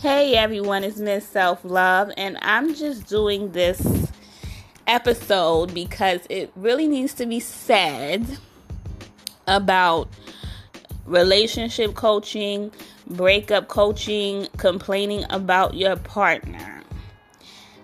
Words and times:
Hey 0.00 0.34
everyone, 0.34 0.84
it's 0.84 0.98
Miss 0.98 1.26
Self 1.26 1.64
Love, 1.64 2.12
and 2.18 2.36
I'm 2.42 2.74
just 2.74 3.06
doing 3.06 3.52
this 3.52 4.12
episode 4.86 5.72
because 5.72 6.20
it 6.28 6.52
really 6.54 6.86
needs 6.86 7.14
to 7.14 7.24
be 7.24 7.40
said 7.40 8.26
about 9.46 10.10
relationship 11.06 11.94
coaching, 11.94 12.70
breakup 13.06 13.68
coaching, 13.68 14.48
complaining 14.58 15.24
about 15.30 15.72
your 15.72 15.96
partner. 15.96 16.82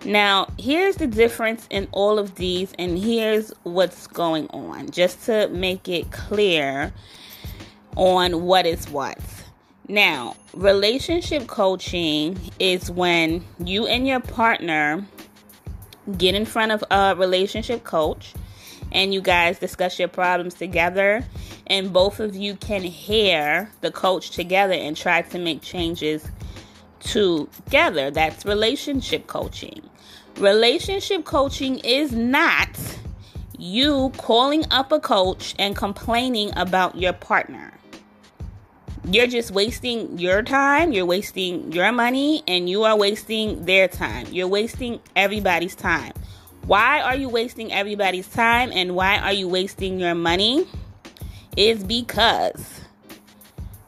Now, 0.04 0.48
here's 0.58 0.96
the 0.96 1.06
difference 1.06 1.66
in 1.70 1.88
all 1.92 2.18
of 2.18 2.34
these, 2.34 2.74
and 2.78 2.98
here's 2.98 3.54
what's 3.62 4.06
going 4.06 4.48
on, 4.48 4.90
just 4.90 5.24
to 5.24 5.48
make 5.48 5.88
it 5.88 6.12
clear 6.12 6.92
on 7.96 8.42
what 8.42 8.66
is 8.66 8.86
what. 8.90 9.18
Now, 9.92 10.36
relationship 10.54 11.48
coaching 11.48 12.38
is 12.58 12.90
when 12.90 13.44
you 13.62 13.86
and 13.86 14.08
your 14.08 14.20
partner 14.20 15.04
get 16.16 16.34
in 16.34 16.46
front 16.46 16.72
of 16.72 16.82
a 16.90 17.14
relationship 17.14 17.84
coach 17.84 18.32
and 18.90 19.12
you 19.12 19.20
guys 19.20 19.58
discuss 19.58 19.98
your 19.98 20.08
problems 20.08 20.54
together 20.54 21.22
and 21.66 21.92
both 21.92 22.20
of 22.20 22.34
you 22.34 22.56
can 22.56 22.82
hear 22.82 23.70
the 23.82 23.90
coach 23.90 24.30
together 24.30 24.72
and 24.72 24.96
try 24.96 25.20
to 25.20 25.38
make 25.38 25.60
changes 25.60 26.26
together. 27.00 28.10
That's 28.10 28.46
relationship 28.46 29.26
coaching. 29.26 29.82
Relationship 30.38 31.26
coaching 31.26 31.80
is 31.80 32.12
not 32.12 32.70
you 33.58 34.10
calling 34.16 34.64
up 34.70 34.90
a 34.90 35.00
coach 35.00 35.54
and 35.58 35.76
complaining 35.76 36.50
about 36.56 36.96
your 36.96 37.12
partner 37.12 37.71
you're 39.04 39.26
just 39.26 39.50
wasting 39.50 40.18
your 40.18 40.42
time, 40.42 40.92
you're 40.92 41.06
wasting 41.06 41.72
your 41.72 41.90
money, 41.92 42.42
and 42.46 42.68
you 42.68 42.84
are 42.84 42.96
wasting 42.96 43.64
their 43.64 43.88
time. 43.88 44.26
You're 44.30 44.48
wasting 44.48 45.00
everybody's 45.16 45.74
time. 45.74 46.12
Why 46.66 47.00
are 47.00 47.16
you 47.16 47.28
wasting 47.28 47.72
everybody's 47.72 48.28
time 48.28 48.70
and 48.72 48.94
why 48.94 49.18
are 49.18 49.32
you 49.32 49.48
wasting 49.48 49.98
your 49.98 50.14
money? 50.14 50.66
Is 51.56 51.82
because 51.82 52.82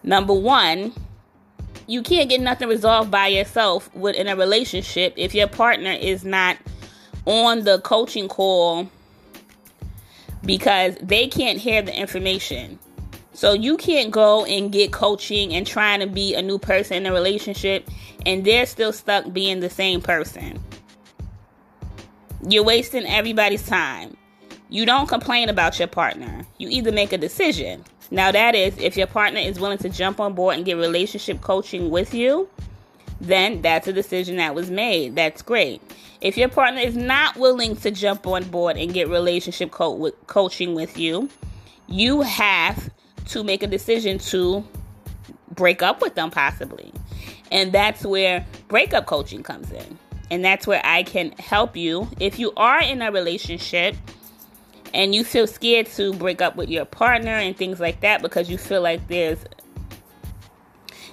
number 0.03 0.35
one, 0.35 0.93
you 1.87 2.03
can't 2.03 2.29
get 2.29 2.41
nothing 2.41 2.69
resolved 2.69 3.13
by 3.13 3.29
yourself 3.29 3.95
within 3.95 4.27
a 4.27 4.35
relationship 4.35 5.15
if 5.17 5.35
your 5.35 5.47
partner 5.47 5.93
is 5.93 6.25
not 6.25 6.59
on 7.27 7.63
the 7.63 7.79
coaching 7.81 8.29
call 8.29 8.91
because 10.45 10.97
they 11.01 11.29
can't 11.29 11.59
hear 11.59 11.81
the 11.81 11.97
information. 11.97 12.79
So 13.35 13.53
you 13.53 13.77
can't 13.77 14.13
go 14.13 14.45
and 14.45 14.71
get 14.71 14.93
coaching 14.93 15.53
and 15.55 15.67
trying 15.67 16.01
to 16.01 16.07
be 16.07 16.35
a 16.35 16.43
new 16.43 16.59
person 16.59 16.99
in 16.99 17.07
a 17.07 17.13
relationship 17.13 17.89
and 18.25 18.45
they're 18.45 18.65
still 18.65 18.93
stuck 18.93 19.33
being 19.33 19.61
the 19.61 19.69
same 19.69 20.01
person. 20.01 20.63
You're 22.49 22.65
wasting 22.65 23.05
everybody's 23.07 23.67
time. 23.67 24.17
You 24.69 24.87
don't 24.87 25.09
complain 25.09 25.49
about 25.49 25.79
your 25.79 25.89
partner. 25.89 26.47
You 26.59 26.69
either 26.69 26.93
make 26.93 27.13
a 27.13 27.19
decision. 27.19 27.85
Now 28.11 28.31
that 28.31 28.55
is 28.55 28.79
if 28.79 28.97
your 28.97 29.09
partner 29.09 29.41
is 29.41 29.59
willing 29.59 29.79
to 29.79 29.89
jump 29.89 30.21
on 30.21 30.35
board 30.35 30.57
and 30.57 30.65
get 30.65 30.77
relationship 30.77 31.41
coaching 31.41 31.91
with 31.91 32.15
you, 32.15 32.49
then 33.21 33.63
that's 33.63 33.89
a 33.89 33.93
decision 33.93 34.37
that 34.37 34.55
was 34.55 34.71
made. 34.71 35.17
That's 35.17 35.43
great. 35.43 35.83
If 36.21 36.37
your 36.37 36.49
partner 36.49 36.81
is 36.81 36.97
not 36.97 37.37
willing 37.37 37.77
to 37.77 37.91
jump 37.91 38.27
on 38.27 38.45
board 38.45 38.77
and 38.77 38.95
get 38.95 39.09
relationship 39.09 39.73
co- 39.73 40.13
coaching 40.27 40.75
with 40.75 40.99
you, 40.99 41.29
you 41.89 42.23
have 42.23 42.91
to 43.27 43.45
make 43.45 43.63
a 43.63 43.67
decision 43.67 44.19
to 44.19 44.65
break 45.51 45.83
up 45.83 46.03
with 46.03 46.15
them, 46.15 46.31
possibly. 46.31 46.93
And 47.51 47.73
that's 47.73 48.05
where 48.05 48.47
breakup 48.69 49.07
coaching 49.07 49.43
comes 49.43 49.71
in. 49.71 49.99
And 50.31 50.45
that's 50.45 50.67
where 50.67 50.81
I 50.85 51.03
can 51.03 51.33
help 51.33 51.77
you. 51.77 52.09
If 52.19 52.39
you 52.39 52.53
are 52.57 52.83
in 52.83 53.03
a 53.03 53.13
relationship 53.13 53.95
and 54.93 55.15
you 55.15 55.23
feel 55.25 55.47
scared 55.47 55.87
to 55.87 56.13
break 56.15 56.41
up 56.41 56.57
with 56.57 56.69
your 56.69 56.85
partner 56.85 57.31
and 57.31 57.57
things 57.57 57.81
like 57.81 58.01
that 58.01 58.23
because 58.23 58.49
you 58.51 58.59
feel 58.59 58.81
like 58.81 59.07
there's, 59.09 59.39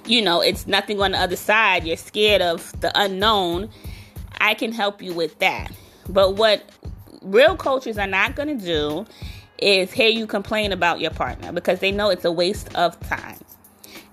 you 0.05 0.21
know, 0.21 0.41
it's 0.41 0.65
nothing 0.65 1.01
on 1.01 1.11
the 1.11 1.19
other 1.19 1.35
side, 1.35 1.85
you're 1.85 1.97
scared 1.97 2.41
of 2.41 2.79
the 2.81 2.91
unknown, 2.95 3.69
I 4.39 4.53
can 4.53 4.71
help 4.71 5.01
you 5.01 5.13
with 5.13 5.37
that. 5.39 5.71
But 6.09 6.35
what 6.35 6.63
real 7.21 7.55
coaches 7.55 7.97
are 7.97 8.07
not 8.07 8.35
going 8.35 8.57
to 8.57 8.65
do 8.65 9.05
is 9.61 9.91
hear 9.91 10.09
you 10.09 10.27
complain 10.27 10.71
about 10.71 10.99
your 10.99 11.11
partner 11.11 11.51
because 11.51 11.79
they 11.79 11.91
know 11.91 12.09
it's 12.09 12.25
a 12.25 12.31
waste 12.31 12.73
of 12.75 12.99
time. 13.01 13.37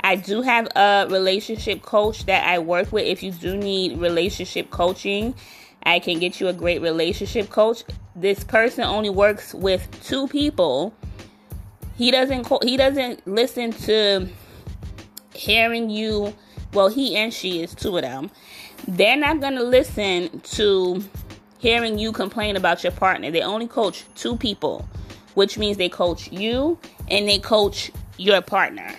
I 0.01 0.17
do 0.17 0.43
have 0.43 0.69
a 0.77 1.07
relationship 1.11 1.83
coach 1.83 2.27
that 2.27 2.47
I 2.47 2.59
work 2.61 2.93
with. 2.93 3.05
If 3.05 3.23
you 3.23 3.33
do 3.33 3.57
need 3.57 3.99
relationship 3.99 4.71
coaching, 4.71 5.35
I 5.83 5.99
can 5.99 6.19
get 6.19 6.41
you 6.41 6.49
a 6.49 6.53
great 6.53 6.83
relationship 6.83 7.51
coach. 7.51 7.83
This 8.15 8.45
person 8.45 8.85
only 8.85 9.11
works 9.11 9.55
with 9.55 9.89
two 10.05 10.29
people. 10.29 10.95
He 11.97 12.11
doesn't 12.11 12.47
he 12.63 12.77
doesn't 12.77 13.27
listen 13.27 13.73
to 13.73 14.29
hearing 15.35 15.91
you. 15.91 16.35
Well, 16.73 16.89
he 16.89 17.17
and 17.17 17.33
she 17.33 17.63
is 17.63 17.75
two 17.75 17.97
of 17.97 18.03
them. 18.03 18.31
They're 18.87 19.17
not 19.17 19.41
going 19.41 19.55
to 19.55 19.65
listen 19.65 20.41
to 20.41 21.03
hearing 21.59 21.99
you 21.99 22.13
complain 22.13 22.57
about 22.57 22.85
your 22.85 22.93
partner. 22.93 23.31
They 23.31 23.43
only 23.43 23.67
coach 23.67 24.05
two 24.15 24.37
people 24.37 24.89
which 25.39 25.57
means 25.57 25.77
they 25.77 25.89
coach 25.89 26.33
you 26.33 26.77
and 27.07 27.29
they 27.29 27.39
coach 27.39 27.93
your 28.17 28.43
partner. 28.43 28.93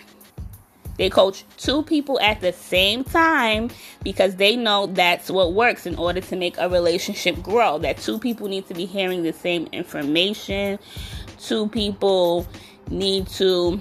They 0.95 1.09
coach 1.09 1.43
two 1.57 1.83
people 1.83 2.17
at 2.21 2.39
the 2.39 2.53
same 2.53 3.03
time 3.03 3.69
because 4.03 4.37
they 4.37 4.55
know 4.55 4.85
that's 4.85 5.29
what 5.29 5.51
works 5.51 5.85
in 5.85 5.97
order 5.97 6.21
to 6.21 6.35
make 6.37 6.57
a 6.57 6.69
relationship 6.69 7.43
grow. 7.43 7.77
That 7.79 7.97
two 7.97 8.17
people 8.17 8.47
need 8.47 8.69
to 8.69 8.73
be 8.73 8.85
hearing 8.85 9.23
the 9.23 9.33
same 9.33 9.67
information. 9.73 10.79
Two 11.39 11.67
people 11.67 12.47
need 12.89 13.27
to 13.31 13.77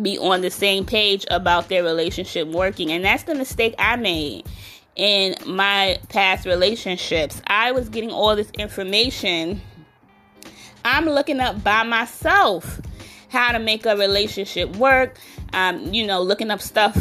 be 0.00 0.18
on 0.18 0.42
the 0.42 0.50
same 0.52 0.86
page 0.86 1.26
about 1.32 1.68
their 1.68 1.82
relationship 1.82 2.46
working. 2.46 2.92
And 2.92 3.04
that's 3.04 3.24
the 3.24 3.34
mistake 3.34 3.74
I 3.76 3.96
made 3.96 4.46
in 4.94 5.34
my 5.44 5.98
past 6.10 6.46
relationships. 6.46 7.42
I 7.48 7.72
was 7.72 7.88
getting 7.88 8.12
all 8.12 8.36
this 8.36 8.52
information 8.52 9.60
I'm 10.86 11.06
looking 11.06 11.40
up 11.40 11.64
by 11.64 11.82
myself 11.82 12.80
how 13.28 13.50
to 13.50 13.58
make 13.58 13.84
a 13.86 13.96
relationship 13.96 14.76
work. 14.76 15.18
Um, 15.52 15.92
you 15.92 16.06
know, 16.06 16.22
looking 16.22 16.50
up 16.50 16.60
stuff, 16.60 16.96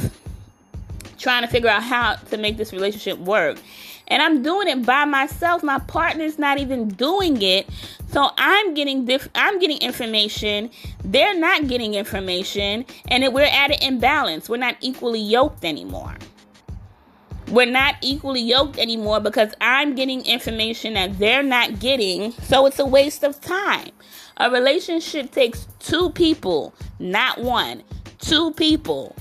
trying 1.19 1.43
to 1.43 1.47
figure 1.47 1.69
out 1.69 1.83
how 1.83 2.15
to 2.15 2.37
make 2.37 2.57
this 2.57 2.73
relationship 2.73 3.19
work. 3.19 3.59
And 4.07 4.23
I'm 4.23 4.41
doing 4.41 4.67
it 4.67 4.85
by 4.85 5.05
myself. 5.05 5.61
My 5.61 5.77
partner's 5.77 6.39
not 6.39 6.57
even 6.57 6.87
doing 6.89 7.39
it. 7.43 7.69
So 8.11 8.31
I'm 8.37 8.73
getting 8.73 9.05
diff- 9.05 9.29
I'm 9.35 9.59
getting 9.59 9.77
information. 9.77 10.71
They're 11.03 11.37
not 11.37 11.67
getting 11.67 11.93
information, 11.93 12.85
and 13.09 13.33
we're 13.33 13.43
at 13.43 13.71
an 13.71 13.81
imbalance. 13.81 14.49
We're 14.49 14.57
not 14.57 14.77
equally 14.81 15.21
yoked 15.21 15.63
anymore 15.63 16.15
we're 17.55 17.65
not 17.65 17.95
equally 18.01 18.41
yoked 18.41 18.77
anymore 18.77 19.21
because 19.21 19.53
I'm 19.61 19.95
getting 19.95 20.25
information 20.25 20.95
that 20.95 21.17
they're 21.17 21.41
not 21.41 21.79
getting. 21.79 22.33
So 22.33 22.65
it's 22.65 22.79
a 22.79 22.85
waste 22.85 23.23
of 23.23 23.39
time. 23.39 23.91
A 24.37 24.51
relationship 24.51 25.31
takes 25.31 25.65
two 25.79 26.09
people, 26.09 26.75
not 26.99 27.39
one. 27.39 27.83
Two 28.19 28.51
people. 28.51 29.15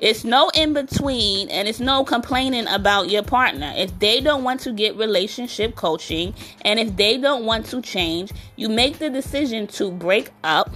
It's 0.00 0.24
no 0.24 0.50
in 0.54 0.72
between 0.72 1.50
and 1.50 1.68
it's 1.68 1.78
no 1.78 2.04
complaining 2.04 2.66
about 2.66 3.10
your 3.10 3.22
partner. 3.22 3.72
If 3.76 3.98
they 3.98 4.20
don't 4.22 4.42
want 4.44 4.60
to 4.62 4.72
get 4.72 4.96
relationship 4.96 5.76
coaching 5.76 6.34
and 6.62 6.80
if 6.80 6.96
they 6.96 7.18
don't 7.18 7.44
want 7.44 7.66
to 7.66 7.82
change, 7.82 8.32
you 8.56 8.70
make 8.70 8.98
the 8.98 9.10
decision 9.10 9.66
to 9.68 9.90
break 9.90 10.30
up 10.42 10.74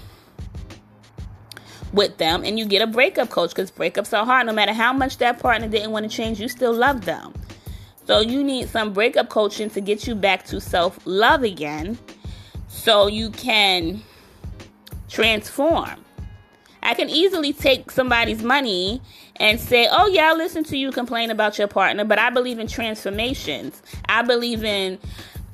with 1.93 2.17
them 2.19 2.45
and 2.45 2.59
you 2.59 2.67
get 2.67 2.83
a 2.83 2.87
breakup 2.87 3.31
coach 3.31 3.51
because 3.51 3.71
breakups 3.71 4.17
are 4.17 4.25
hard. 4.25 4.47
No 4.47 4.53
matter 4.53 4.73
how 4.73 4.93
much 4.93 5.19
that 5.19 5.39
partner 5.39 5.69
didn't 5.69 5.91
want 5.91 6.11
to 6.11 6.15
change, 6.15 6.41
you 6.41 6.49
still 6.49 6.73
love 6.75 7.05
them. 7.05 7.33
So 8.07 8.21
you 8.21 8.45
need 8.45 8.69
some 8.69 8.93
breakup 8.93 9.29
coaching 9.29 9.71
to 9.71 9.81
get 9.81 10.07
you 10.07 10.15
back 10.15 10.45
to 10.47 10.61
self 10.61 10.99
love 11.05 11.43
again 11.43 11.99
so 12.69 13.07
you 13.07 13.31
can 13.31 14.03
transform. 15.09 16.05
I 16.83 16.95
can 16.95 17.11
easily 17.11 17.53
take 17.53 17.91
somebody's 17.91 18.45
money 18.45 19.03
and 19.37 19.59
say, 19.59 19.89
oh, 19.91 20.07
yeah, 20.07 20.31
I 20.31 20.35
listen 20.35 20.63
to 20.65 20.77
you 20.77 20.93
complain 20.93 21.31
about 21.31 21.59
your 21.59 21.67
partner, 21.67 22.05
but 22.05 22.19
I 22.19 22.31
believe 22.31 22.61
in 22.61 22.69
transformations. 22.69 23.83
I 24.09 24.23
believe 24.23 24.63
in 24.63 24.99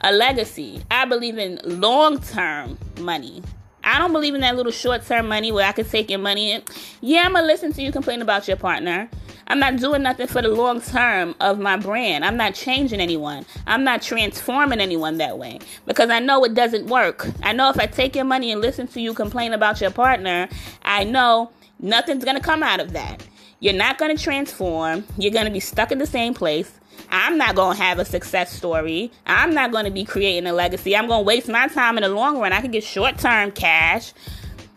a 0.02 0.12
legacy. 0.12 0.82
I 0.90 1.06
believe 1.06 1.38
in 1.38 1.58
long 1.64 2.20
term 2.20 2.76
money. 3.00 3.42
I 3.84 3.98
don't 3.98 4.12
believe 4.12 4.34
in 4.34 4.40
that 4.42 4.56
little 4.56 4.72
short 4.72 5.04
term 5.04 5.28
money 5.28 5.52
where 5.52 5.66
I 5.66 5.72
can 5.72 5.84
take 5.84 6.10
your 6.10 6.18
money 6.18 6.52
and 6.52 6.64
yeah, 7.00 7.22
I'm 7.24 7.32
gonna 7.32 7.46
listen 7.46 7.72
to 7.72 7.82
you 7.82 7.92
complain 7.92 8.22
about 8.22 8.46
your 8.48 8.56
partner. 8.56 9.08
I'm 9.48 9.58
not 9.58 9.76
doing 9.76 10.02
nothing 10.02 10.28
for 10.28 10.40
the 10.40 10.48
long 10.48 10.80
term 10.80 11.34
of 11.40 11.58
my 11.58 11.76
brand. 11.76 12.24
I'm 12.24 12.36
not 12.36 12.54
changing 12.54 13.00
anyone. 13.00 13.44
I'm 13.66 13.84
not 13.84 14.02
transforming 14.02 14.80
anyone 14.80 15.18
that 15.18 15.38
way 15.38 15.58
because 15.86 16.10
I 16.10 16.20
know 16.20 16.44
it 16.44 16.54
doesn't 16.54 16.86
work. 16.86 17.26
I 17.42 17.52
know 17.52 17.68
if 17.68 17.78
I 17.78 17.86
take 17.86 18.14
your 18.14 18.24
money 18.24 18.52
and 18.52 18.60
listen 18.60 18.86
to 18.88 19.00
you 19.00 19.14
complain 19.14 19.52
about 19.52 19.80
your 19.80 19.90
partner, 19.90 20.48
I 20.82 21.04
know 21.04 21.50
nothing's 21.80 22.24
gonna 22.24 22.40
come 22.40 22.62
out 22.62 22.80
of 22.80 22.92
that. 22.92 23.26
You're 23.60 23.74
not 23.74 23.98
to 24.16 24.22
transform. 24.22 25.04
You're 25.18 25.32
to 25.46 25.52
be 25.52 25.60
stuck 25.60 25.92
in 25.92 25.98
the 25.98 26.06
same 26.06 26.34
place. 26.34 26.80
I'm 27.12 27.36
not 27.36 27.54
going 27.54 27.76
to 27.76 27.82
have 27.82 27.98
a 27.98 28.06
success 28.06 28.50
story. 28.50 29.12
I'm 29.26 29.52
not 29.52 29.70
going 29.70 29.84
to 29.84 29.90
be 29.90 30.02
creating 30.02 30.48
a 30.48 30.52
legacy. 30.54 30.96
I'm 30.96 31.06
going 31.08 31.20
to 31.20 31.24
waste 31.24 31.46
my 31.46 31.68
time 31.68 31.98
in 31.98 32.02
the 32.02 32.08
long 32.08 32.38
run. 32.38 32.54
I 32.54 32.62
can 32.62 32.70
get 32.70 32.82
short 32.82 33.18
term 33.18 33.52
cash. 33.52 34.14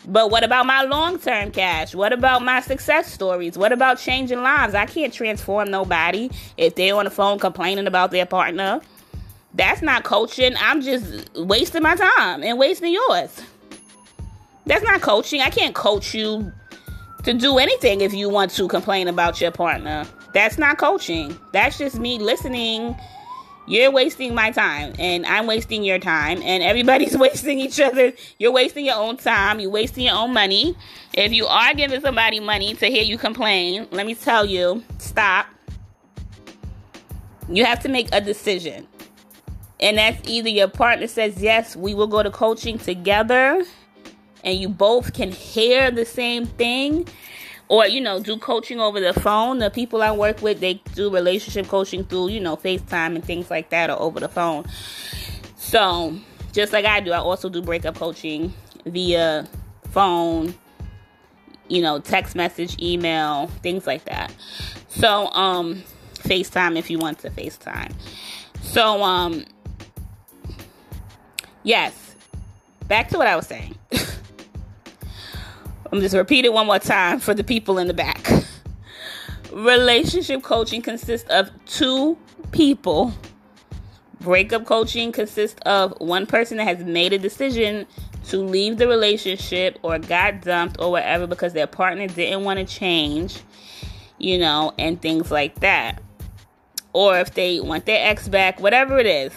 But 0.06 0.30
what 0.30 0.44
about 0.44 0.66
my 0.66 0.84
long 0.84 1.18
term 1.18 1.50
cash? 1.52 1.96
What 1.96 2.12
about 2.12 2.44
my 2.44 2.60
success 2.60 3.12
stories? 3.12 3.58
What 3.58 3.72
about 3.72 4.00
changing 4.00 4.42
lives? 4.42 4.76
I 4.76 4.86
can't 4.86 5.14
transform 5.14 5.72
nobody 5.72 6.30
if 6.58 6.76
they're 6.76 6.96
on 6.96 7.06
the 7.06 7.10
phone 7.10 7.40
complaining 7.40 7.88
about 7.88 8.12
their 8.12 8.26
partner. 8.26 8.82
That's 9.54 9.82
not 9.82 10.04
coaching. 10.04 10.54
I'm 10.60 10.82
just 10.82 11.34
wasting 11.38 11.84
my 11.84 11.96
time 11.96 12.44
and 12.44 12.60
wasting 12.60 12.94
yours. 12.94 13.42
That's 14.66 14.84
not 14.84 15.02
coaching. 15.02 15.40
I 15.40 15.50
can't 15.50 15.74
coach 15.74 16.14
you 16.14 16.52
to 17.24 17.34
do 17.34 17.60
anything 17.60 18.02
if 18.02 18.14
you 18.14 18.30
want 18.30 18.52
to 18.52 18.68
complain 18.68 19.08
about 19.08 19.40
your 19.40 19.52
partner. 19.52 20.06
That's 20.36 20.58
not 20.58 20.78
coaching. 20.78 21.40
That's 21.54 21.78
just 21.78 21.98
me 21.98 22.20
listening. 22.20 22.94
You're 23.68 23.90
wasting 23.90 24.36
my 24.36 24.52
time, 24.52 24.94
and 25.00 25.26
I'm 25.26 25.48
wasting 25.48 25.82
your 25.82 25.98
time, 25.98 26.42
and 26.44 26.62
everybody's 26.62 27.18
wasting 27.18 27.58
each 27.58 27.80
other. 27.80 28.12
You're 28.38 28.52
wasting 28.52 28.86
your 28.86 28.98
own 28.98 29.16
time. 29.16 29.62
You're 29.62 29.72
wasting 29.72 30.04
your 30.04 30.16
own 30.16 30.34
money. 30.34 30.76
If 31.14 31.32
you 31.32 31.48
are 31.48 31.74
giving 31.74 32.02
somebody 32.02 32.42
money 32.42 32.74
to 32.76 32.88
hear 32.88 33.02
you 33.02 33.18
complain, 33.18 33.88
let 33.92 34.06
me 34.06 34.14
tell 34.14 34.46
you 34.46 34.84
stop. 34.98 35.48
You 37.48 37.64
have 37.64 37.80
to 37.84 37.90
make 37.90 38.10
a 38.12 38.20
decision. 38.20 38.88
And 39.80 39.98
that's 39.98 40.28
either 40.28 40.50
your 40.50 40.68
partner 40.68 41.08
says, 41.08 41.42
Yes, 41.42 41.78
we 41.78 41.94
will 41.94 42.08
go 42.08 42.22
to 42.22 42.30
coaching 42.30 42.78
together, 42.78 43.64
and 44.44 44.60
you 44.60 44.68
both 44.68 45.14
can 45.14 45.32
hear 45.32 45.92
the 45.92 46.04
same 46.04 46.46
thing, 46.46 47.08
or 47.68 47.88
you 47.88 48.02
know, 48.02 48.20
do 48.20 48.38
coaching 48.38 48.80
over 48.80 49.00
the 49.00 49.14
phone. 49.14 49.60
The 49.60 49.70
people 49.70 50.02
I 50.02 50.12
work 50.12 50.42
with, 50.42 50.60
they 50.60 50.76
do 50.94 51.10
relationship 51.14 51.68
coaching 51.68 52.04
through, 52.04 52.30
you 52.30 52.40
know, 52.40 52.56
FaceTime 52.56 53.16
and 53.16 53.24
things 53.24 53.50
like 53.50 53.70
that, 53.70 53.90
or 53.90 54.00
over 54.00 54.20
the 54.20 54.30
phone. 54.30 54.66
So, 55.58 56.16
just 56.52 56.74
like 56.74 56.86
I 56.86 57.00
do, 57.00 57.12
I 57.12 57.18
also 57.18 57.50
do 57.50 57.62
breakup 57.62 57.96
coaching 57.96 58.54
via 58.86 59.48
phone, 59.92 60.54
you 61.68 61.82
know, 61.82 62.00
text 62.00 62.36
message, 62.36 62.80
email, 62.82 63.48
things 63.64 63.88
like 63.88 64.06
that. 64.06 64.34
So, 64.90 65.28
um, 65.32 65.84
FaceTime 66.20 66.78
if 66.78 66.90
you 66.90 67.00
want 67.00 67.20
to 67.20 67.30
FaceTime. 67.30 67.94
So, 68.62 69.02
um, 69.04 69.46
Yes. 71.66 72.16
Back 72.88 73.10
to 73.10 73.18
what 73.18 73.28
I 73.28 73.36
was 73.36 73.48
saying. 73.48 73.76
I'm 75.92 76.02
just 76.02 76.16
repeat 76.16 76.46
it 76.46 76.54
one 76.54 76.68
more 76.68 76.80
time 76.80 77.20
for 77.20 77.34
the 77.34 77.44
people 77.44 77.78
in 77.78 77.88
the 77.88 77.94
back. 77.94 78.30
Relationship 79.52 80.42
coaching 80.42 80.82
consists 80.82 81.30
of 81.30 81.50
two 81.66 82.18
people. 82.52 83.14
Breakup 84.20 84.66
coaching 84.66 85.12
consists 85.12 85.60
of 85.66 85.94
one 86.00 86.26
person 86.26 86.58
that 86.58 86.66
has 86.66 86.84
made 86.84 87.14
a 87.14 87.20
decision 87.20 87.86
to 88.26 88.38
leave 88.38 88.78
the 88.78 88.88
relationship 88.88 89.78
or 89.84 90.00
got 90.00 90.42
dumped 90.42 90.78
or 90.80 90.92
whatever 90.92 91.28
because 91.28 91.54
their 91.54 91.68
partner 91.68 92.08
didn't 92.08 92.44
want 92.44 92.58
to 92.60 92.66
change, 92.66 93.42
you 94.18 94.40
know, 94.40 94.74
and 94.80 95.00
things 95.02 95.30
like 95.30 95.60
that. 95.60 96.02
Or 96.92 97.20
if 97.20 97.34
they 97.36 97.60
want 97.60 97.86
their 97.86 98.10
ex 98.10 98.28
back, 98.28 98.60
whatever 98.60 98.98
it 98.98 99.06
is. 99.06 99.34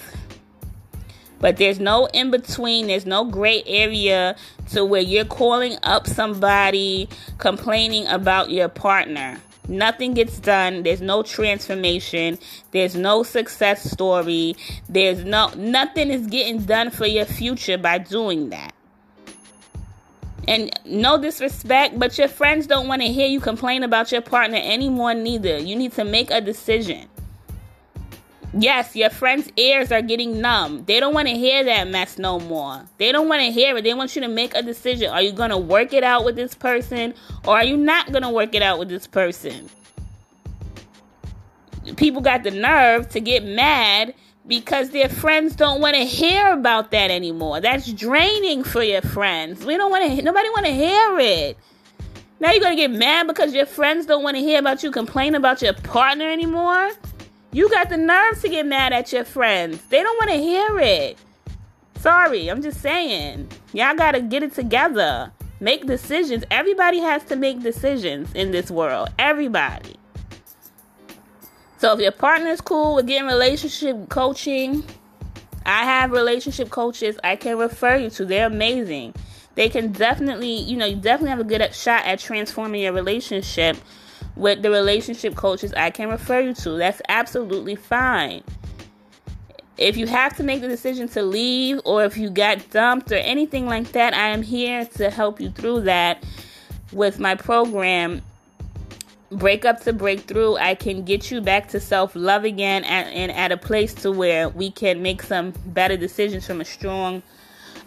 But 1.41 1.57
there's 1.57 1.79
no 1.79 2.07
in 2.07 2.31
between, 2.31 2.89
there's 2.89 3.07
no 3.07 3.25
gray 3.25 3.63
area 3.67 4.37
to 4.71 4.85
where 4.85 5.01
you're 5.01 5.25
calling 5.25 5.77
up 5.83 6.07
somebody 6.07 7.09
complaining 7.39 8.07
about 8.07 8.51
your 8.51 8.69
partner. 8.69 9.39
Nothing 9.69 10.15
gets 10.15 10.41
done. 10.41 10.83
There's 10.83 11.03
no 11.03 11.23
transformation. 11.23 12.39
There's 12.71 12.97
no 12.97 13.23
success 13.23 13.91
story. 13.91 14.57
There's 14.89 15.25
no 15.25 15.51
nothing 15.51 16.11
is 16.11 16.27
getting 16.27 16.65
done 16.65 16.91
for 16.91 17.07
your 17.07 17.27
future 17.27 17.77
by 17.77 17.99
doing 17.99 18.49
that. 18.49 18.75
And 20.49 20.71
no 20.87 21.21
disrespect, 21.21 21.99
but 21.99 22.17
your 22.17 22.29
friends 22.29 22.67
don't 22.67 22.89
want 22.89 23.03
to 23.03 23.09
hear 23.09 23.29
you 23.29 23.39
complain 23.39 23.83
about 23.83 24.11
your 24.11 24.23
partner 24.23 24.57
anymore, 24.57 25.13
neither. 25.13 25.59
You 25.59 25.77
need 25.77 25.93
to 25.93 26.05
make 26.05 26.31
a 26.31 26.41
decision. 26.41 27.07
Yes, 28.55 28.97
your 28.97 29.11
friends' 29.11 29.51
ears 29.57 29.93
are 29.93 30.01
getting 30.01 30.41
numb. 30.41 30.85
They 30.87 31.01
don't 31.01 31.13
want 31.13 31.29
to 31.29 31.35
hear 31.35 31.63
that 31.65 31.89
mess 31.89 32.19
no 32.19 32.41
more. 32.41 32.83
They 32.97 33.13
don't 33.13 33.29
want 33.29 33.43
to 33.43 33.51
hear 33.51 33.77
it. 33.77 33.85
They 33.85 33.93
want 33.93 34.17
you 34.17 34.23
to 34.23 34.29
make 34.29 34.55
a 34.55 34.63
decision. 34.63 35.11
Are 35.11 35.21
you 35.21 35.33
going 35.33 35.51
to 35.51 35.59
work 35.59 35.93
it 35.93 36.03
out 36.03 36.25
with 36.25 36.37
this 36.37 36.55
person 36.55 37.13
or 37.45 37.57
are 37.57 37.65
you 37.65 37.77
not 37.77 38.11
going 38.11 38.23
to 38.23 38.31
work 38.31 38.55
it 38.55 38.63
out 38.63 38.79
with 38.79 38.89
this 38.89 39.07
person? 39.07 39.69
People 41.97 42.23
got 42.23 42.43
the 42.43 42.51
nerve 42.51 43.09
to 43.11 43.21
get 43.21 43.45
mad 43.45 44.15
because 44.47 44.91
their 44.91 45.11
friends 45.11 45.55
don't 45.55 45.81
want 45.81 45.95
to 45.97 46.05
hear 46.05 46.51
about 46.53 46.91
that 46.93 47.11
anymore. 47.11 47.61
That's 47.61 47.93
draining 47.93 48.65
for 48.65 48.83
your 48.83 49.03
friends. 49.03 49.65
We 49.65 49.77
don't 49.77 49.91
want 49.91 50.05
to 50.05 50.23
nobody 50.23 50.49
want 50.51 50.67
to 50.67 50.73
hear 50.73 51.19
it. 51.19 51.59
Now 52.41 52.53
you're 52.53 52.61
going 52.61 52.77
to 52.77 52.81
get 52.81 52.91
mad 52.91 53.27
because 53.27 53.53
your 53.53 53.67
friends 53.67 54.07
don't 54.07 54.23
want 54.23 54.37
to 54.37 54.41
hear 54.41 54.59
about 54.59 54.83
you 54.83 54.91
complain 54.91 55.35
about 55.35 55.61
your 55.61 55.75
partner 55.75 56.31
anymore? 56.31 56.93
You 57.51 57.71
got 57.71 57.89
the 57.89 57.97
nerve 57.97 58.41
to 58.43 58.49
get 58.49 58.67
mad 58.67 58.93
at 58.93 59.13
your 59.13 59.25
friends. 59.25 59.83
They 59.89 60.03
don't 60.03 60.17
want 60.19 60.31
to 60.31 60.37
hear 60.37 60.79
it. 60.81 61.17
Sorry, 61.97 62.49
I'm 62.49 62.63
just 62.63 62.81
saying. 62.81 63.49
Y'all 63.73 63.95
got 63.95 64.13
to 64.13 64.21
get 64.21 64.43
it 64.43 64.55
together. 64.55 65.33
Make 65.59 65.87
decisions. 65.87 66.45
Everybody 66.51 66.99
has 66.99 67.25
to 67.25 67.37
make 67.37 67.63
decisions 67.63 68.33
in 68.35 68.51
this 68.51 68.71
world. 68.71 69.09
Everybody. 69.19 69.97
So 71.79 71.95
if 71.95 72.01
your 72.01 72.13
partner's 72.13 72.61
cool 72.61 72.97
with 72.97 73.07
getting 73.07 73.27
relationship 73.27 74.09
coaching, 74.09 74.85
I 75.65 75.85
have 75.85 76.11
relationship 76.11 76.71
coaches 76.71 77.19
I 77.25 77.37
can 77.37 77.57
refer 77.57 77.97
you 77.97 78.11
to. 78.11 78.25
They're 78.25 78.47
amazing. 78.47 79.15
They 79.55 79.69
can 79.69 79.93
definitely, 79.93 80.53
you 80.53 80.77
know, 80.77 80.87
you 80.87 80.97
definitely 80.97 81.31
have 81.31 81.41
a 81.41 81.45
good 81.45 81.75
shot 81.75 82.05
at 82.05 82.21
transforming 82.21 82.83
your 82.83 82.93
relationship 82.93 83.77
with 84.39 84.63
the 84.63 84.71
relationship 84.71 85.35
coaches 85.35 85.75
I 85.75 85.91
can 85.91 86.09
refer 86.09 86.41
you 86.41 86.55
to. 86.55 86.71
That's 86.71 87.03
absolutely 87.09 87.75
fine. 87.75 88.43
If 89.77 89.97
you 89.97 90.07
have 90.07 90.37
to 90.37 90.43
make 90.43 90.61
the 90.61 90.69
decision 90.69 91.09
to 91.11 91.23
leave 91.23 91.81
or 91.85 92.05
if 92.05 92.17
you 92.17 92.31
got 92.31 92.71
dumped 92.71 93.13
or 93.13 93.17
anything 93.17 93.67
like 93.67 93.93
that, 93.93 94.15
I 94.15 94.29
am 94.29 94.43
here 94.43 94.85
to 94.97 95.11
help 95.11 95.41
you 95.41 95.51
through 95.51 95.83
that 95.83 96.25
with 96.93 97.19
my 97.19 97.35
program 97.35 98.23
breakup 99.31 99.79
to 99.81 99.93
breakthrough 99.93 100.55
i 100.55 100.75
can 100.75 101.05
get 101.05 101.31
you 101.31 101.43
back 101.43 101.69
to 101.69 101.79
self-love 101.79 102.45
again 102.45 102.83
and, 102.85 103.07
and 103.15 103.31
at 103.33 103.53
a 103.53 103.59
place 103.59 103.93
to 103.93 104.11
where 104.11 104.49
we 104.49 104.71
can 104.71 105.03
make 105.03 105.23
some 105.23 105.53
better 105.67 105.99
decisions 105.99 106.47
from 106.47 106.63
a 106.63 106.65
strong 106.65 107.23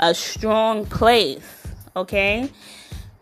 a 0.01 0.13
strong 0.13 0.85
place 0.85 1.65
okay 1.95 2.47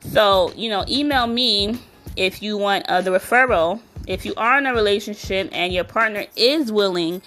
so 0.02 0.52
you 0.58 0.70
know 0.70 0.84
email 0.90 1.28
me 1.28 1.80
if 2.16 2.42
you 2.42 2.58
want 2.58 2.86
uh, 2.88 3.02
the 3.02 3.12
referral, 3.12 3.82
if 4.08 4.26
you 4.26 4.34
are 4.38 4.58
in 4.58 4.66
a 4.66 4.74
relationship 4.74 5.50
and 5.52 5.74
your 5.74 5.84
partner 5.84 6.26
is 6.36 6.72
willing 6.72 7.22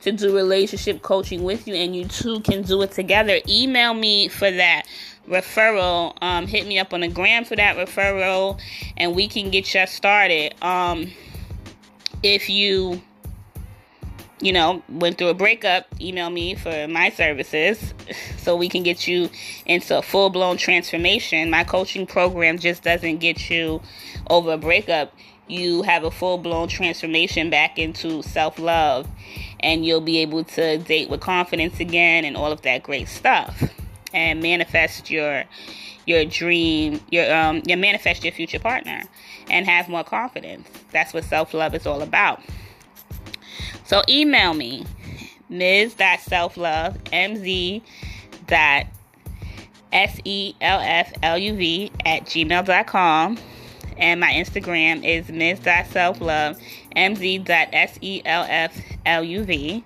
to 0.00 0.12
do 0.12 0.34
relationship 0.34 1.02
coaching 1.02 1.44
with 1.44 1.68
you 1.68 1.74
and 1.74 1.94
you 1.94 2.06
two 2.06 2.40
can 2.40 2.62
do 2.62 2.82
it 2.82 2.92
together, 2.92 3.38
email 3.48 3.94
me 3.94 4.28
for 4.28 4.50
that 4.50 4.84
referral. 5.28 6.16
Um, 6.22 6.46
hit 6.46 6.66
me 6.66 6.78
up 6.78 6.92
on 6.92 7.00
the 7.00 7.08
gram 7.08 7.44
for 7.44 7.56
that 7.56 7.76
referral 7.76 8.58
and 8.96 9.14
we 9.14 9.28
can 9.28 9.50
get 9.50 9.72
you 9.74 9.86
started. 9.86 10.54
Um, 10.62 11.10
if 12.22 12.48
you 12.48 13.02
you 14.42 14.52
know, 14.52 14.82
went 14.88 15.18
through 15.18 15.28
a 15.28 15.34
breakup, 15.34 15.86
email 16.00 16.28
me 16.28 16.56
for 16.56 16.88
my 16.88 17.10
services 17.10 17.94
so 18.38 18.56
we 18.56 18.68
can 18.68 18.82
get 18.82 19.06
you 19.06 19.30
into 19.64 19.96
a 19.96 20.02
full 20.02 20.30
blown 20.30 20.56
transformation. 20.56 21.48
My 21.48 21.62
coaching 21.62 22.06
program 22.06 22.58
just 22.58 22.82
doesn't 22.82 23.18
get 23.18 23.48
you 23.48 23.80
over 24.28 24.52
a 24.52 24.58
breakup. 24.58 25.14
You 25.46 25.82
have 25.82 26.02
a 26.02 26.10
full 26.10 26.38
blown 26.38 26.66
transformation 26.66 27.50
back 27.50 27.78
into 27.78 28.22
self 28.22 28.58
love, 28.58 29.06
and 29.60 29.86
you'll 29.86 30.00
be 30.00 30.18
able 30.18 30.42
to 30.44 30.78
date 30.78 31.08
with 31.08 31.20
confidence 31.20 31.78
again 31.78 32.24
and 32.24 32.36
all 32.36 32.50
of 32.50 32.62
that 32.62 32.82
great 32.82 33.08
stuff 33.08 33.62
and 34.12 34.42
manifest 34.42 35.10
your 35.10 35.44
your 36.04 36.24
dream 36.24 37.00
your 37.10 37.32
um 37.32 37.62
your 37.66 37.78
manifest 37.78 38.24
your 38.24 38.32
future 38.32 38.58
partner 38.58 39.02
and 39.48 39.66
have 39.66 39.88
more 39.88 40.04
confidence 40.04 40.68
that's 40.90 41.14
what 41.14 41.24
self-love 41.24 41.74
is 41.74 41.86
all 41.86 42.02
about 42.02 42.40
so 43.92 44.02
email 44.08 44.54
me, 44.54 44.86
ms.selflove, 45.50 46.96
mz 47.12 47.82
dot 48.46 48.86
s-e-l-f-l-u-v 49.92 51.92
at 52.06 52.24
gmail.com 52.24 53.38
and 53.98 54.18
my 54.18 54.32
instagram 54.32 55.04
is 55.04 55.28
ms.selflove 55.28 56.58
mz.selfluv 56.96 59.82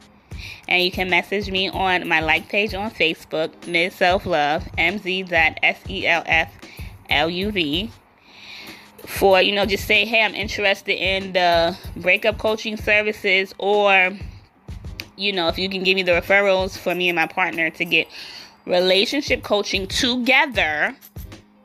and 0.68 0.82
you 0.84 0.92
can 0.92 1.10
message 1.10 1.50
me 1.50 1.68
on 1.70 2.06
my 2.06 2.20
like 2.20 2.48
page 2.48 2.72
on 2.74 2.88
facebook 2.92 3.50
ms 3.66 3.92
self 3.94 4.24
love 4.24 4.62
mz.selfluv 4.78 5.50
for 9.06 9.40
you 9.40 9.54
know 9.54 9.64
just 9.64 9.86
say 9.86 10.04
hey 10.04 10.22
i'm 10.22 10.34
interested 10.34 10.92
in 10.92 11.32
the 11.32 11.76
breakup 11.96 12.38
coaching 12.38 12.76
services 12.76 13.54
or 13.58 14.10
you 15.16 15.32
know 15.32 15.48
if 15.48 15.58
you 15.58 15.68
can 15.68 15.82
give 15.82 15.94
me 15.94 16.02
the 16.02 16.12
referrals 16.12 16.76
for 16.76 16.94
me 16.94 17.08
and 17.08 17.16
my 17.16 17.26
partner 17.26 17.70
to 17.70 17.84
get 17.84 18.08
relationship 18.66 19.42
coaching 19.42 19.86
together 19.86 20.94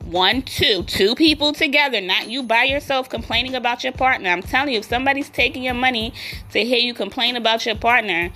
one 0.04 0.40
two 0.42 0.84
two 0.84 1.14
people 1.14 1.52
together 1.52 2.00
not 2.00 2.28
you 2.28 2.42
by 2.42 2.62
yourself 2.62 3.08
complaining 3.08 3.54
about 3.54 3.82
your 3.82 3.92
partner 3.92 4.30
i'm 4.30 4.42
telling 4.42 4.72
you 4.72 4.78
if 4.78 4.84
somebody's 4.84 5.28
taking 5.30 5.62
your 5.62 5.74
money 5.74 6.12
to 6.50 6.64
hear 6.64 6.78
you 6.78 6.94
complain 6.94 7.34
about 7.36 7.66
your 7.66 7.76
partner 7.76 8.30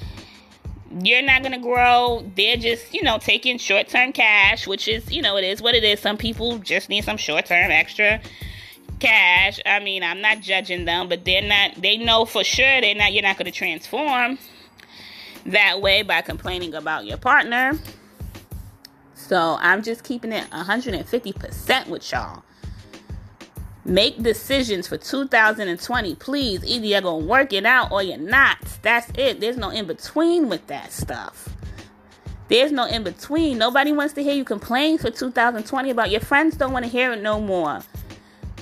you're 1.02 1.20
not 1.20 1.42
going 1.42 1.52
to 1.52 1.58
grow. 1.58 2.25
They're 2.36 2.56
just, 2.56 2.94
you 2.94 3.02
know, 3.02 3.18
taking 3.18 3.58
short 3.58 3.88
term 3.88 4.12
cash, 4.12 4.66
which 4.66 4.88
is, 4.88 5.10
you 5.12 5.20
know, 5.20 5.36
it 5.36 5.44
is 5.44 5.60
what 5.60 5.75
it 5.75 5.84
is. 5.84 6.00
Some 6.00 6.16
people 6.16 6.58
just 6.58 6.88
need 6.88 7.04
some 7.04 7.16
short 7.16 7.46
term 7.46 7.70
extra 7.70 8.20
cash. 8.98 9.60
I 9.64 9.80
mean, 9.80 10.02
I'm 10.02 10.20
not 10.20 10.40
judging 10.40 10.84
them, 10.84 11.08
but 11.08 11.24
they're 11.24 11.42
not, 11.42 11.74
they 11.80 11.96
know 11.96 12.24
for 12.24 12.44
sure 12.44 12.80
they're 12.80 12.94
not, 12.94 13.12
you're 13.12 13.22
not 13.22 13.36
going 13.36 13.50
to 13.50 13.56
transform 13.56 14.38
that 15.46 15.80
way 15.80 16.02
by 16.02 16.22
complaining 16.22 16.74
about 16.74 17.04
your 17.06 17.18
partner. 17.18 17.78
So 19.14 19.56
I'm 19.60 19.82
just 19.82 20.04
keeping 20.04 20.32
it 20.32 20.48
150% 20.50 21.88
with 21.88 22.12
y'all. 22.12 22.42
Make 23.84 24.20
decisions 24.20 24.88
for 24.88 24.96
2020. 24.96 26.14
Please, 26.16 26.64
either 26.64 26.86
you're 26.86 27.00
going 27.00 27.22
to 27.22 27.28
work 27.28 27.52
it 27.52 27.64
out 27.64 27.92
or 27.92 28.02
you're 28.02 28.18
not. 28.18 28.58
That's 28.82 29.10
it. 29.16 29.40
There's 29.40 29.56
no 29.56 29.70
in 29.70 29.86
between 29.86 30.48
with 30.48 30.66
that 30.66 30.92
stuff. 30.92 31.48
There's 32.48 32.72
no 32.72 32.86
in 32.86 33.04
between. 33.04 33.58
Nobody 33.58 33.92
wants 33.92 34.14
to 34.14 34.22
hear 34.22 34.34
you 34.34 34.44
complain 34.44 34.98
for 34.98 35.10
2020 35.10 35.90
about 35.90 36.10
your 36.10 36.20
friends 36.20 36.56
don't 36.56 36.72
want 36.72 36.84
to 36.84 36.90
hear 36.90 37.12
it 37.12 37.22
no 37.22 37.40
more. 37.40 37.80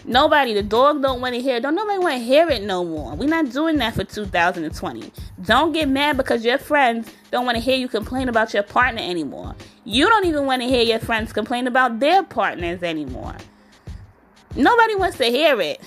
Nobody, 0.07 0.53
the 0.53 0.63
dog 0.63 1.01
don't 1.01 1.23
want 1.23 1.35
to 1.35 1.41
hear. 1.41 1.61
Don't 1.61 1.75
nobody 1.75 1.99
want 1.99 2.15
to 2.15 2.21
hear 2.21 2.49
it 2.51 2.63
no 2.63 2.85
more. 2.85 3.15
We're 3.15 3.29
not 3.29 3.51
doing 3.51 3.79
that 3.79 3.95
for 3.95 4.05
2020. 4.05 5.11
Don't 5.43 5.73
get 5.73 5.89
mad 5.89 6.19
because 6.19 6.45
your 6.45 6.59
friends 6.59 7.11
don't 7.31 7.47
want 7.47 7.57
to 7.57 7.63
hear 7.63 7.77
you 7.77 7.89
complain 7.89 8.29
about 8.29 8.53
your 8.53 8.63
partner 8.63 9.01
anymore. 9.01 9.55
You 9.85 10.09
don't 10.09 10.27
even 10.27 10.45
want 10.45 10.61
to 10.61 10.69
hear 10.69 10.83
your 10.83 10.99
friends 10.99 11.33
complain 11.33 11.67
about 11.67 12.01
their 12.01 12.23
partners 12.23 12.83
anymore. 12.83 13.35
Nobody 14.55 14.95
wants 14.95 15.17
to 15.19 15.25
hear 15.25 15.59
it. 15.61 15.81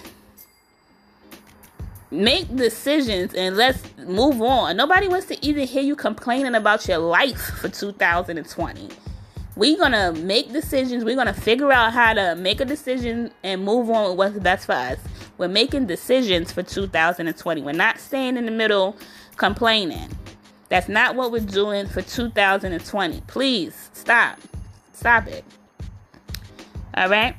Make 2.10 2.56
decisions 2.56 3.36
and 3.36 3.56
let's 3.56 3.84
move 3.98 4.42
on. 4.42 4.78
Nobody 4.78 5.08
wants 5.08 5.28
to 5.28 5.46
even 5.46 5.68
hear 5.68 5.84
you 5.84 5.96
complaining 5.96 6.56
about 6.56 6.88
your 6.88 6.98
life 6.98 7.40
for 7.60 7.70
2020. 7.70 8.90
We're 9.58 9.76
gonna 9.76 10.14
make 10.14 10.54
decisions. 10.54 11.04
We're 11.04 11.16
gonna 11.16 11.34
figure 11.34 11.72
out 11.72 11.92
how 11.92 12.14
to 12.14 12.36
make 12.36 12.62
a 12.62 12.66
decision 12.66 13.32
and 13.44 13.66
move 13.66 13.90
on 13.90 14.10
with 14.10 14.18
what's 14.18 14.38
best 14.38 14.68
for 14.68 14.74
us. 14.74 15.00
We're 15.40 15.48
making 15.48 15.88
decisions 15.88 16.52
for 16.52 16.62
2020. 16.62 17.62
We're 17.64 17.72
not 17.72 17.98
staying 18.00 18.38
in 18.38 18.46
the 18.46 18.52
middle 18.52 18.96
complaining. 19.36 20.10
That's 20.70 20.88
not 20.88 21.16
what 21.16 21.32
we're 21.32 21.40
doing 21.40 21.88
for 21.88 22.04
2020. 22.04 23.22
Please 23.26 23.90
stop. 23.94 24.38
Stop 24.94 25.26
it. 25.26 25.44
All 26.96 27.10
right. 27.10 27.36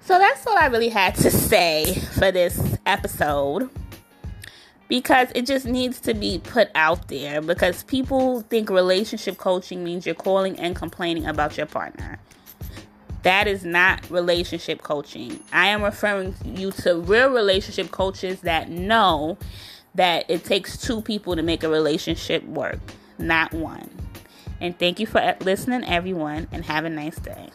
So 0.00 0.18
that's 0.18 0.44
all 0.44 0.58
I 0.58 0.66
really 0.66 0.88
had 0.88 1.14
to 1.16 1.30
say 1.30 1.94
for 2.18 2.32
this 2.32 2.76
episode 2.84 3.70
because 4.88 5.28
it 5.34 5.46
just 5.46 5.66
needs 5.66 6.00
to 6.00 6.14
be 6.14 6.38
put 6.38 6.70
out 6.74 7.08
there 7.08 7.40
because 7.40 7.82
people 7.84 8.40
think 8.42 8.70
relationship 8.70 9.36
coaching 9.36 9.84
means 9.84 10.06
you're 10.06 10.14
calling 10.14 10.58
and 10.58 10.74
complaining 10.74 11.26
about 11.26 11.56
your 11.56 11.66
partner. 11.66 12.18
That 13.22 13.46
is 13.46 13.64
not 13.64 14.08
relationship 14.10 14.82
coaching. 14.82 15.40
I 15.52 15.66
am 15.68 15.82
referring 15.82 16.34
you 16.44 16.70
to 16.72 17.00
real 17.00 17.30
relationship 17.30 17.90
coaches 17.90 18.40
that 18.40 18.70
know 18.70 19.36
that 19.94 20.24
it 20.28 20.44
takes 20.44 20.78
two 20.78 21.02
people 21.02 21.36
to 21.36 21.42
make 21.42 21.62
a 21.62 21.68
relationship 21.68 22.44
work, 22.44 22.78
not 23.18 23.52
one. 23.52 23.90
And 24.60 24.78
thank 24.78 25.00
you 25.00 25.06
for 25.06 25.18
uh, 25.18 25.34
listening, 25.40 25.84
everyone, 25.84 26.48
and 26.52 26.64
have 26.64 26.84
a 26.84 26.90
nice 26.90 27.16
day. 27.16 27.50